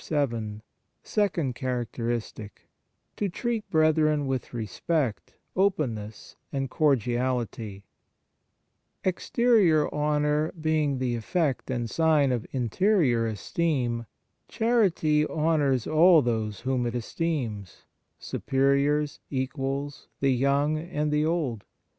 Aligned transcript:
VII 0.09 0.61
SECOND 1.03 1.53
CHARACTERISTIC 1.53 2.67
To 3.17 3.29
treat 3.29 3.69
brethren 3.69 4.25
with 4.25 4.51
respect, 4.51 5.35
openness, 5.55 6.35
and 6.51 6.71
cordiality 6.71 7.83
EXTERIOR 9.03 9.93
honour 9.93 10.53
being 10.59 10.97
the 10.97 11.13
effect 11.15 11.69
and 11.69 11.87
sign 11.87 12.31
of 12.31 12.47
interior 12.51 13.27
esteem, 13.27 14.07
charity 14.47 15.27
honours 15.27 15.85
all 15.85 16.23
those 16.23 16.61
whom 16.61 16.87
it 16.87 16.95
esteems 16.95 17.85
superiors, 18.17 19.19
equals, 19.29 20.07
the 20.19 20.31
young 20.33 20.79
and 20.79 21.11
the 21.11 21.27
old. 21.27 21.63